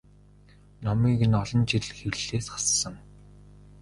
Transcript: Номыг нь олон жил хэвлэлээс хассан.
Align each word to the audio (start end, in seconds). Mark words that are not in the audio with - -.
Номыг 0.83 1.19
нь 1.29 1.37
олон 1.41 1.61
жил 1.69 1.85
хэвлэлээс 1.97 2.47
хассан. 2.53 2.95